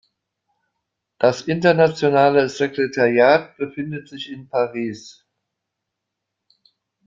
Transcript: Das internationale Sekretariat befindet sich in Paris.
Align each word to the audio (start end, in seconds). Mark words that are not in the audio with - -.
Das 1.19 1.41
internationale 1.43 2.49
Sekretariat 2.49 3.55
befindet 3.57 4.09
sich 4.09 4.31
in 4.31 4.49
Paris. 4.49 5.27